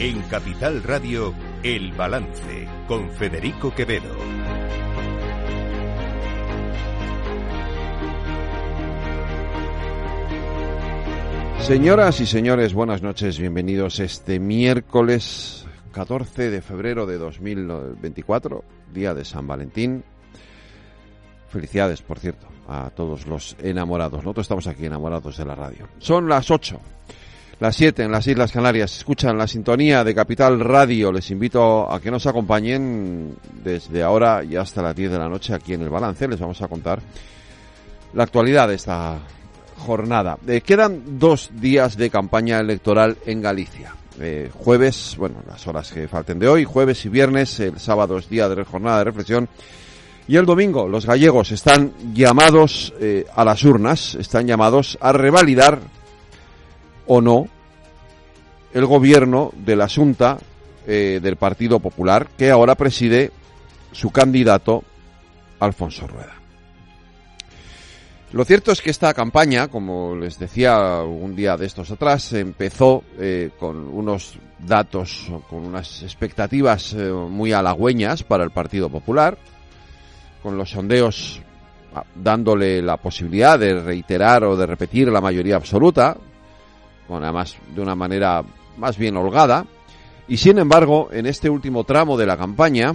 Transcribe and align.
En 0.00 0.22
Capital 0.22 0.84
Radio, 0.84 1.34
El 1.64 1.90
Balance, 1.90 2.68
con 2.86 3.10
Federico 3.10 3.74
Quevedo. 3.74 4.14
Señoras 11.58 12.20
y 12.20 12.26
señores, 12.26 12.74
buenas 12.74 13.02
noches, 13.02 13.40
bienvenidos 13.40 13.98
este 13.98 14.38
miércoles 14.38 15.66
14 15.90 16.48
de 16.48 16.62
febrero 16.62 17.04
de 17.04 17.18
2024, 17.18 18.62
día 18.94 19.14
de 19.14 19.24
San 19.24 19.48
Valentín. 19.48 20.04
Felicidades, 21.48 22.02
por 22.02 22.20
cierto, 22.20 22.46
a 22.68 22.90
todos 22.90 23.26
los 23.26 23.56
enamorados. 23.60 24.22
Nosotros 24.22 24.44
estamos 24.44 24.68
aquí 24.68 24.86
enamorados 24.86 25.36
de 25.38 25.44
la 25.44 25.56
radio. 25.56 25.88
Son 25.98 26.28
las 26.28 26.52
8, 26.52 26.80
las 27.60 27.74
7 27.74 28.04
en 28.04 28.12
las 28.12 28.26
Islas 28.26 28.52
Canarias. 28.52 28.98
Escuchan 28.98 29.36
la 29.36 29.48
sintonía 29.48 30.04
de 30.04 30.14
Capital 30.14 30.60
Radio. 30.60 31.10
Les 31.10 31.30
invito 31.30 31.90
a 31.90 32.00
que 32.00 32.10
nos 32.10 32.26
acompañen 32.26 33.34
desde 33.64 34.02
ahora 34.02 34.44
y 34.44 34.56
hasta 34.56 34.82
las 34.82 34.94
10 34.94 35.12
de 35.12 35.18
la 35.18 35.28
noche 35.28 35.54
aquí 35.54 35.74
en 35.74 35.82
el 35.82 35.88
balance. 35.88 36.28
Les 36.28 36.38
vamos 36.38 36.62
a 36.62 36.68
contar 36.68 37.00
la 38.14 38.22
actualidad 38.22 38.68
de 38.68 38.76
esta 38.76 39.18
jornada. 39.76 40.38
Eh, 40.46 40.60
quedan 40.60 41.18
dos 41.18 41.50
días 41.52 41.96
de 41.96 42.10
campaña 42.10 42.60
electoral 42.60 43.16
en 43.26 43.42
Galicia. 43.42 43.94
Eh, 44.20 44.50
jueves, 44.52 45.16
bueno, 45.16 45.42
las 45.46 45.66
horas 45.66 45.90
que 45.92 46.08
falten 46.08 46.38
de 46.38 46.48
hoy, 46.48 46.64
jueves 46.64 47.04
y 47.06 47.08
viernes, 47.08 47.58
el 47.60 47.78
sábado 47.78 48.18
es 48.18 48.28
día 48.28 48.48
de 48.48 48.64
jornada 48.64 48.98
de 48.98 49.04
reflexión. 49.04 49.48
Y 50.28 50.36
el 50.36 50.46
domingo 50.46 50.88
los 50.88 51.06
gallegos 51.06 51.50
están 51.52 51.92
llamados 52.12 52.92
eh, 53.00 53.26
a 53.34 53.44
las 53.44 53.64
urnas, 53.64 54.14
están 54.14 54.46
llamados 54.46 54.98
a 55.00 55.12
revalidar 55.12 55.80
o 57.08 57.20
no 57.20 57.48
el 58.72 58.86
gobierno 58.86 59.52
de 59.56 59.76
la 59.76 59.88
Junta 59.88 60.38
del 60.86 61.36
Partido 61.36 61.80
Popular 61.80 62.28
que 62.38 62.50
ahora 62.50 62.74
preside 62.74 63.30
su 63.92 64.10
candidato 64.10 64.84
Alfonso 65.60 66.06
Rueda. 66.06 66.38
Lo 68.32 68.44
cierto 68.44 68.72
es 68.72 68.82
que 68.82 68.90
esta 68.90 69.14
campaña, 69.14 69.68
como 69.68 70.14
les 70.14 70.38
decía 70.38 71.02
un 71.02 71.34
día 71.34 71.56
de 71.56 71.64
estos 71.64 71.90
atrás, 71.90 72.30
empezó 72.34 73.02
eh, 73.18 73.50
con 73.58 73.88
unos 73.88 74.38
datos, 74.58 75.30
con 75.48 75.64
unas 75.64 76.02
expectativas 76.02 76.92
eh, 76.92 77.10
muy 77.10 77.52
halagüeñas 77.52 78.24
para 78.24 78.44
el 78.44 78.50
Partido 78.50 78.90
Popular, 78.90 79.38
con 80.42 80.58
los 80.58 80.70
sondeos 80.70 81.40
ah, 81.94 82.04
dándole 82.14 82.82
la 82.82 82.98
posibilidad 82.98 83.58
de 83.58 83.80
reiterar 83.80 84.44
o 84.44 84.56
de 84.58 84.66
repetir 84.66 85.08
la 85.08 85.22
mayoría 85.22 85.56
absoluta, 85.56 86.14
con 87.08 87.24
además 87.24 87.56
de 87.74 87.80
una 87.80 87.94
manera 87.94 88.44
más 88.76 88.96
bien 88.96 89.16
holgada, 89.16 89.66
y 90.28 90.36
sin 90.36 90.58
embargo, 90.58 91.08
en 91.10 91.26
este 91.26 91.48
último 91.48 91.84
tramo 91.84 92.16
de 92.16 92.26
la 92.26 92.36
campaña, 92.36 92.94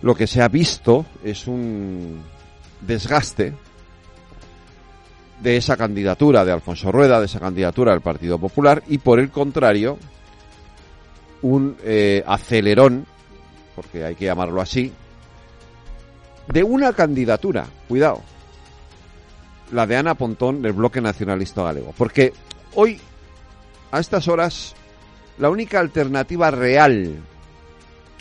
lo 0.00 0.14
que 0.14 0.26
se 0.26 0.42
ha 0.42 0.48
visto 0.48 1.04
es 1.22 1.46
un 1.46 2.22
desgaste 2.80 3.54
de 5.40 5.56
esa 5.56 5.76
candidatura 5.76 6.44
de 6.44 6.52
Alfonso 6.52 6.90
Rueda, 6.90 7.20
de 7.20 7.26
esa 7.26 7.40
candidatura 7.40 7.92
del 7.92 8.00
Partido 8.00 8.38
Popular, 8.38 8.82
y 8.88 8.98
por 8.98 9.20
el 9.20 9.30
contrario, 9.30 9.98
un 11.42 11.76
eh, 11.84 12.24
acelerón, 12.26 13.06
porque 13.76 14.04
hay 14.04 14.14
que 14.14 14.24
llamarlo 14.24 14.60
así, 14.60 14.92
de 16.48 16.62
una 16.62 16.92
candidatura, 16.92 17.66
cuidado, 17.88 18.22
la 19.72 19.86
de 19.86 19.96
Ana 19.96 20.14
Pontón 20.14 20.62
del 20.62 20.72
Bloque 20.72 21.00
Nacionalista 21.00 21.62
Galego. 21.62 21.94
Porque 21.96 22.32
hoy, 22.74 23.00
a 23.90 24.00
estas 24.00 24.28
horas, 24.28 24.74
la 25.38 25.50
única 25.50 25.80
alternativa 25.80 26.50
real 26.50 27.16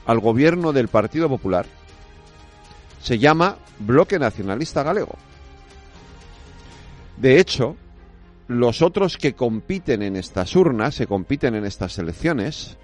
al 0.06 0.20
gobierno 0.20 0.74
del 0.74 0.88
Partido 0.88 1.30
Popular 1.30 1.66
se 3.02 3.20
llama 3.20 3.58
Bloque 3.80 4.20
Nacionalista 4.20 4.84
Galego. 4.84 5.16
De 7.18 7.40
hecho, 7.40 7.76
los 8.48 8.82
otros 8.82 9.18
que 9.18 9.34
compiten 9.34 10.02
en 10.02 10.16
estas 10.16 10.56
urnas, 10.56 10.96
se 10.96 11.08
compiten 11.08 11.56
en 11.56 11.66
estas 11.66 11.98
elecciones, 11.98 12.78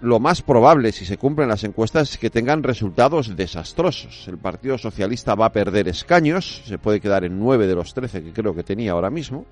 lo 0.00 0.18
más 0.18 0.40
probable, 0.40 0.92
si 0.92 1.04
se 1.04 1.18
cumplen 1.18 1.48
las 1.48 1.64
encuestas, 1.64 2.12
es 2.12 2.18
que 2.18 2.30
tengan 2.30 2.62
resultados 2.62 3.36
desastrosos. 3.36 4.28
El 4.28 4.38
Partido 4.38 4.78
Socialista 4.78 5.34
va 5.34 5.46
a 5.46 5.52
perder 5.52 5.88
escaños, 5.88 6.62
se 6.64 6.78
puede 6.78 7.00
quedar 7.00 7.24
en 7.24 7.38
nueve 7.38 7.66
de 7.66 7.74
los 7.74 7.92
trece 7.92 8.22
que 8.22 8.32
creo 8.32 8.54
que 8.54 8.62
tenía 8.62 8.92
ahora 8.92 9.10
mismo. 9.10 9.44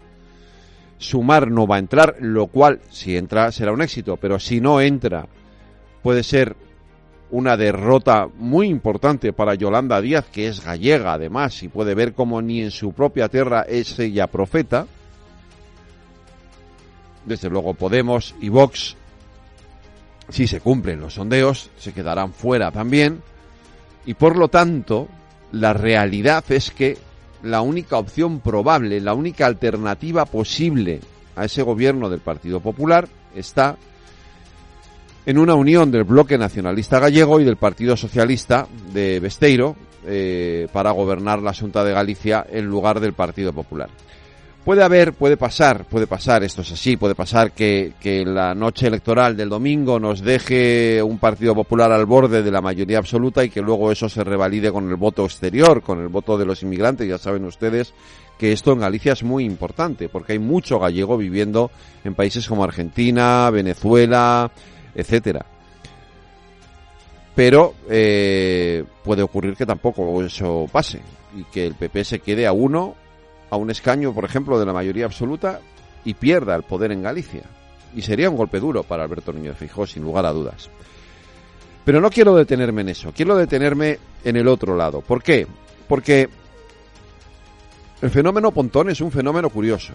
Sumar 0.99 1.51
no 1.51 1.67
va 1.67 1.77
a 1.77 1.81
entrar, 1.81 2.17
lo 2.21 2.49
cual, 2.49 2.81
si 2.91 3.17
entra, 3.17 3.53
será 3.53 3.73
un 3.73 3.83
éxito, 3.83 4.17
pero 4.17 4.39
si 4.39 4.61
no 4.61 4.81
entra, 4.81 5.27
puede 6.03 6.23
ser 6.23 6.57
una 7.31 7.57
derrota 7.57 8.29
muy 8.37 8.69
importante 8.69 9.33
para 9.33 9.55
Yolanda 9.55 10.01
Díaz, 10.01 10.27
que 10.33 10.49
es 10.49 10.65
gallega 10.65 11.13
además, 11.13 11.63
y 11.63 11.69
puede 11.69 11.95
ver 11.95 12.15
como 12.15 12.43
ni 12.43 12.63
en 12.63 12.71
su 12.71 12.93
propia 12.93 13.29
tierra 13.29 13.63
es 13.63 13.99
ella 13.99 14.27
profeta. 14.27 14.87
Desde 17.25 17.51
luego 17.51 17.75
Podemos 17.75 18.35
y 18.41 18.49
Vox, 18.49 18.97
si 20.31 20.47
se 20.47 20.61
cumplen 20.61 21.01
los 21.01 21.15
sondeos, 21.15 21.71
se 21.77 21.93
quedarán 21.93 22.33
fuera 22.33 22.71
también. 22.71 23.23
Y 24.07 24.15
por 24.15 24.37
lo 24.37 24.49
tanto, 24.49 25.09
la 25.53 25.75
realidad 25.75 26.45
es 26.49 26.71
que 26.71 26.97
la 27.43 27.61
única 27.61 27.99
opción 27.99 28.41
probable, 28.41 29.01
la 29.01 29.15
única 29.15 29.47
alternativa 29.47 30.25
posible 30.25 31.01
a 31.37 31.45
ese 31.45 31.63
gobierno 31.63 32.11
del 32.11 32.21
Partido 32.21 32.61
Popular 32.61 33.09
está 33.35 33.77
en 35.27 35.39
una 35.39 35.55
unión 35.55 35.91
del 35.91 36.05
bloque 36.05 36.39
nacionalista 36.39 36.99
gallego 36.99 37.39
y 37.41 37.45
del 37.45 37.57
Partido 37.57 37.97
Socialista 37.97 38.67
de 38.93 39.21
Besteiro 39.21 39.77
eh, 40.07 40.69
para 40.73 40.91
gobernar 40.91 41.41
la 41.43 41.53
Junta 41.53 41.85
de 41.85 41.93
Galicia 41.93 42.47
en 42.51 42.65
lugar 42.65 42.99
del 42.99 43.13
Partido 43.13 43.53
Popular. 43.53 43.91
Puede 44.65 44.83
haber, 44.83 45.15
puede 45.15 45.37
pasar, 45.37 45.87
puede 45.87 46.07
pasar, 46.07 46.45
esto 46.45 46.61
es 46.61 46.73
así, 46.73 46.97
puede 46.97 47.15
pasar 47.15 47.53
que, 47.53 47.95
la 48.27 48.55
noche 48.55 48.87
electoral 48.87 49.37
del 49.37 49.49
domingo 49.49 49.99
nos 49.99 50.21
deje 50.21 51.03
un 51.03 51.19
Partido 51.19 51.55
Popular 51.55 51.91
al 51.91 52.05
borde 52.05 52.43
de 52.43 52.51
la 52.51 52.61
mayoría 52.61 52.99
absoluta 52.99 53.43
y 53.43 53.49
que 53.49 53.63
luego 53.63 53.91
eso 53.91 54.09
se 54.09 54.25
revalide 54.25 54.71
con 54.71 54.91
el 54.91 54.97
voto 54.97 55.25
exterior, 55.25 55.81
con 55.81 56.01
el 56.01 56.09
voto 56.09 56.37
de 56.37 56.45
los 56.45 56.63
inmigrantes. 56.63 57.09
Ya 57.09 57.17
saben 57.17 57.45
ustedes 57.47 57.95
que 58.39 58.53
esto 58.53 58.73
en 58.73 58.81
Galicia 58.81 59.13
es 59.13 59.23
muy 59.23 59.45
importante 59.45 60.09
porque 60.11 60.35
hay 60.35 60.39
mucho 60.39 60.79
gallego 60.79 61.17
viviendo 61.17 61.71
en 62.05 62.15
países 62.15 62.47
como 62.47 62.65
Argentina, 62.65 63.49
Venezuela, 63.51 64.51
etcétera. 64.95 65.47
Pero 67.35 67.75
eh, 67.89 68.85
puede 69.05 69.23
ocurrir 69.23 69.55
que 69.55 69.65
tampoco 69.65 70.23
eso 70.23 70.67
pase 70.71 71.01
y 71.37 71.45
que 71.45 71.67
el 71.67 71.75
PP 71.75 72.05
se 72.05 72.19
quede 72.19 72.47
a 72.47 72.53
uno, 72.53 72.97
a 73.51 73.57
un 73.57 73.71
escaño, 73.71 74.13
por 74.13 74.25
ejemplo, 74.25 74.59
de 74.59 74.67
la 74.67 74.73
mayoría 74.73 75.07
absoluta 75.07 75.61
y 76.05 76.15
pierda 76.15 76.55
el 76.55 76.63
poder 76.63 76.93
en 76.93 77.03
Galicia. 77.03 77.43
Y 77.95 78.03
sería 78.03 78.31
un 78.31 78.37
golpe 78.37 78.61
duro 78.61 78.83
para 78.83 79.05
Alberto 79.05 79.33
Núñez 79.33 79.57
Fijó, 79.57 79.87
sin 79.87 80.03
lugar 80.03 80.27
a 80.27 80.33
dudas. 80.33 80.71
Pero 81.85 82.01
no 82.01 82.11
quiero 82.11 82.35
detenerme 82.35 82.83
en 82.83 82.91
eso, 82.91 83.13
quiero 83.17 83.37
detenerme 83.37 83.99
en 84.25 84.37
el 84.37 84.47
otro 84.47 84.77
lado. 84.77 85.01
¿Por 85.01 85.23
qué? 85.23 85.47
Porque 85.89 86.29
el 88.03 88.11
fenómeno 88.11 88.53
Pontón 88.53 88.91
es 88.91 89.01
un 89.01 89.11
fenómeno 89.11 89.49
curioso. 89.49 89.95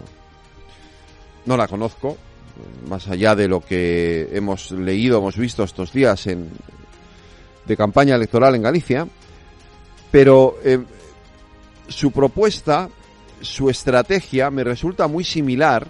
No 1.46 1.56
la 1.56 1.68
conozco, 1.68 2.16
más 2.88 3.08
allá 3.08 3.34
de 3.34 3.48
lo 3.48 3.60
que 3.60 4.28
hemos 4.32 4.72
leído, 4.72 5.18
hemos 5.18 5.36
visto 5.36 5.62
estos 5.62 5.92
días 5.92 6.26
en, 6.26 6.50
de 7.64 7.76
campaña 7.76 8.16
electoral 8.16 8.54
en 8.54 8.62
Galicia, 8.62 9.06
pero 10.10 10.56
eh, 10.64 10.78
su 11.88 12.10
propuesta, 12.10 12.88
su 13.44 13.70
estrategia 13.70 14.50
me 14.50 14.64
resulta 14.64 15.06
muy 15.06 15.24
similar 15.24 15.86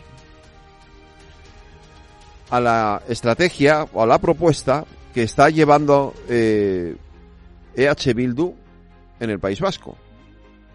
a 2.50 2.60
la 2.60 3.02
estrategia 3.08 3.86
o 3.92 4.02
a 4.02 4.06
la 4.06 4.18
propuesta 4.18 4.84
que 5.12 5.22
está 5.22 5.48
llevando 5.48 6.12
eh, 6.28 6.96
EH 7.76 8.14
Bildu 8.14 8.54
en 9.20 9.30
el 9.30 9.38
País 9.38 9.60
Vasco. 9.60 9.96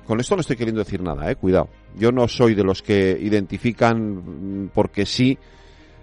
Con 0.05 0.19
esto 0.19 0.35
no 0.35 0.41
estoy 0.41 0.55
queriendo 0.55 0.83
decir 0.83 1.01
nada, 1.01 1.29
eh, 1.29 1.35
cuidado. 1.35 1.69
Yo 1.95 2.11
no 2.11 2.27
soy 2.27 2.55
de 2.55 2.63
los 2.63 2.81
que 2.81 3.17
identifican 3.21 4.63
mm, 4.63 4.71
porque 4.73 5.05
sí 5.05 5.37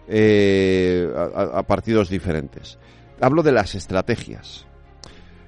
eh, 0.09 1.09
a, 1.35 1.63
partidos 1.65 2.09
diferentes. 2.09 2.79
Hablo 3.21 3.43
de 3.43 3.53
las 3.53 3.75
estrategias. 3.75 4.67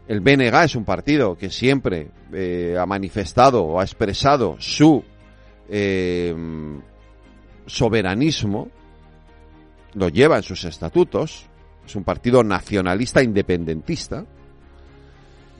El 0.09 0.21
BNG 0.21 0.65
es 0.65 0.75
un 0.75 0.85
partido 0.85 1.37
que 1.37 1.51
siempre 1.51 2.11
eh, 2.33 2.77
ha 2.79 2.87
manifestado 2.87 3.63
o 3.63 3.79
ha 3.79 3.85
expresado 3.85 4.57
su 4.59 5.05
eh, 5.69 6.35
soberanismo, 7.67 8.71
lo 9.95 10.09
lleva 10.09 10.37
en 10.37 10.43
sus 10.43 10.65
estatutos, 10.65 11.47
es 11.87 11.97
un 11.97 12.05
partido 12.05 12.43
nacionalista 12.43 13.23
independentista, 13.23 14.25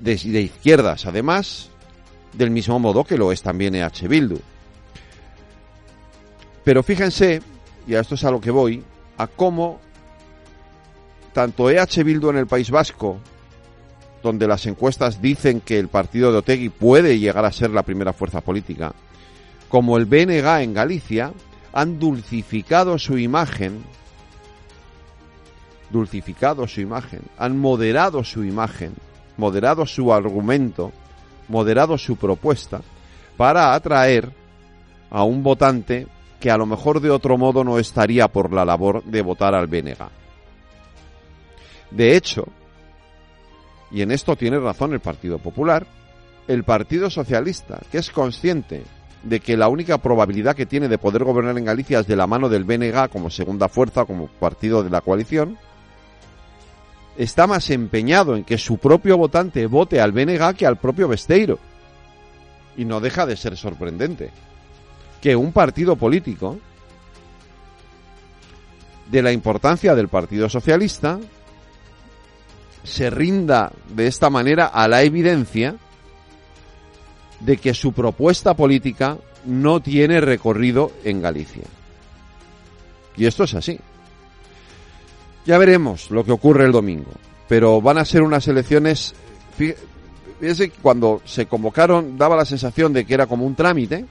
de, 0.01 0.17
de 0.17 0.43
izquierdas 0.43 1.07
además, 1.07 1.71
del 2.33 2.51
mismo 2.51 2.79
modo 2.79 3.05
que 3.05 3.17
lo 3.17 3.33
es 3.33 3.43
también 3.43 3.75
EH 3.75 4.07
Bildu. 4.09 4.39
Pero 6.65 6.83
fíjense 6.83 7.41
y 7.89 7.95
a 7.95 8.01
esto 8.01 8.15
es 8.15 8.25
a 8.25 8.31
lo 8.31 8.41
que 8.41 8.51
voy, 8.51 8.85
a 9.17 9.27
cómo 9.27 9.81
tanto 11.33 11.71
EH 11.71 12.05
Bildu 12.05 12.31
en 12.31 12.37
el 12.37 12.47
País 12.47 12.71
Vasco, 12.71 13.19
donde 14.23 14.47
las 14.47 14.67
encuestas 14.67 15.23
dicen 15.23 15.61
que 15.63 15.79
el 15.79 15.89
partido 15.89 16.31
de 16.31 16.39
Otegui 16.39 16.69
puede 16.69 17.19
llegar 17.19 17.45
a 17.45 17.53
ser 17.53 17.71
la 17.71 17.83
primera 17.83 18.13
fuerza 18.13 18.43
política, 18.43 18.93
como 19.69 19.97
el 19.97 20.07
BNG 20.07 20.63
en 20.63 20.75
Galicia, 20.75 21.33
han 21.73 21.99
dulcificado 21.99 22.99
su 22.99 23.19
imagen, 23.19 23.85
dulcificado 25.91 26.67
su 26.67 26.81
imagen, 26.81 27.21
han 27.39 27.59
moderado 27.59 28.25
su 28.25 28.45
imagen, 28.45 28.95
moderado 29.37 29.87
su 29.87 30.13
argumento, 30.13 30.93
moderado 31.49 31.99
su 31.99 32.17
propuesta, 32.17 32.81
para 33.37 33.75
atraer 33.75 34.33
a 35.11 35.23
un 35.25 35.43
votante 35.43 36.07
que 36.41 36.51
a 36.51 36.57
lo 36.57 36.67
mejor 36.67 37.01
de 37.01 37.11
otro 37.11 37.37
modo 37.37 37.65
no 37.65 37.79
estaría 37.79 38.29
por 38.29 38.53
la 38.53 38.65
labor 38.65 39.03
de 39.05 39.23
votar 39.23 39.55
al 39.55 39.67
BNG. 39.67 39.99
De 41.91 42.17
hecho, 42.17 42.47
y 43.91 44.03
en 44.03 44.11
esto 44.11 44.37
tiene 44.37 44.59
razón 44.59 44.93
el 44.93 45.01
Partido 45.01 45.39
Popular, 45.39 45.87
el 46.47 46.65
Partido 46.65 47.11
Socialista, 47.11 47.81
que 47.91 47.99
es 47.99 48.11
consciente 48.11 48.83
de 49.23 49.41
que 49.41 49.57
la 49.57 49.69
única 49.69 49.99
probabilidad 49.99 50.55
que 50.55 50.67
tiene 50.67 50.89
de 50.89 50.99
poder 50.99 51.25
gobernar 51.25 51.59
en 51.59 51.65
Galicia 51.65 52.01
es 52.01 52.07
de 52.07 52.17
la 52.17 52.27
mano 52.27 52.49
del 52.49 52.65
BNG 52.65 53.09
como 53.11 53.31
segunda 53.31 53.69
fuerza, 53.69 54.05
como 54.05 54.29
partido 54.29 54.83
de 54.83 54.91
la 54.91 55.01
coalición, 55.01 55.59
está 57.17 57.47
más 57.47 57.69
empeñado 57.71 58.37
en 58.37 58.45
que 58.45 58.59
su 58.59 58.79
propio 58.79 59.19
votante 59.19 59.67
vote 59.67 60.01
al 60.01 60.13
BNG 60.13 60.55
que 60.55 60.67
al 60.67 60.77
propio 60.77 61.09
Besteiro. 61.09 61.59
Y 62.77 62.85
no 62.85 63.01
deja 63.01 63.27
de 63.27 63.37
ser 63.37 63.57
sorprendente 63.57 64.31
que 65.21 65.35
un 65.35 65.53
partido 65.53 65.97
político 65.97 66.59
de 69.11 69.23
la 69.23 69.33
importancia 69.33 69.97
del 69.97 70.09
Partido 70.09 70.49
Socialista 70.49 71.19
se 72.85 73.11
rinda 73.11 73.73
de 73.89 74.07
esta 74.07 74.31
manera 74.31 74.67
a 74.67 74.87
la 74.87 75.03
evidencia 75.03 75.75
de 77.41 77.57
que 77.57 77.75
su 77.75 77.93
propuesta 77.93 78.55
política 78.55 79.19
no 79.45 79.81
tiene 79.81 80.21
recorrido 80.21 80.93
en 81.05 81.23
Galicia. 81.23 81.65
Y 83.17 83.27
esto 83.27 83.45
es 83.45 83.55
así. 83.55 83.79
Ya 85.47 85.59
veremos 85.59 86.11
lo 86.11 86.25
que 86.25 86.33
ocurre 86.33 86.65
el 86.65 86.73
domingo, 86.73 87.11
pero 87.49 87.81
van 87.81 87.99
a 87.99 88.05
ser 88.05 88.23
unas 88.23 88.47
elecciones... 88.49 89.15
Fíjese 89.57 90.71
que 90.71 90.79
cuando 90.81 91.21
se 91.25 91.47
convocaron 91.47 92.17
daba 92.17 92.37
la 92.37 92.45
sensación 92.45 92.93
de 92.93 93.05
que 93.05 93.15
era 93.15 93.27
como 93.27 93.45
un 93.45 93.57
trámite, 93.57 94.05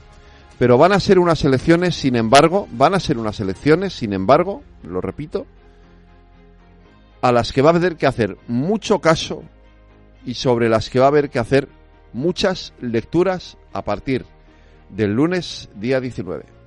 pero 0.58 0.76
van 0.76 0.92
a 0.92 1.00
ser 1.00 1.18
unas 1.18 1.44
elecciones, 1.44 1.94
sin 1.94 2.16
embargo, 2.16 2.66
van 2.72 2.94
a 2.94 3.00
ser 3.00 3.16
unas 3.16 3.38
elecciones, 3.40 3.94
sin 3.94 4.12
embargo, 4.12 4.62
lo 4.82 5.00
repito, 5.00 5.46
a 7.22 7.32
las 7.32 7.52
que 7.52 7.62
va 7.62 7.70
a 7.70 7.74
haber 7.76 7.96
que 7.96 8.06
hacer 8.06 8.36
mucho 8.48 8.98
caso 9.00 9.42
y 10.26 10.34
sobre 10.34 10.68
las 10.68 10.90
que 10.90 10.98
va 10.98 11.06
a 11.06 11.08
haber 11.08 11.30
que 11.30 11.38
hacer 11.38 11.68
muchas 12.12 12.72
lecturas 12.80 13.58
a 13.72 13.82
partir 13.82 14.24
del 14.90 15.12
lunes 15.12 15.68
día 15.74 16.00
19. 16.00 16.57